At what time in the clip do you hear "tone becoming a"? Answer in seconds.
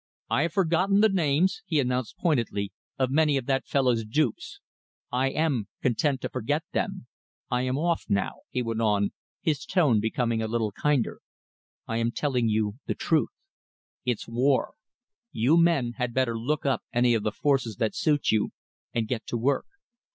9.63-10.47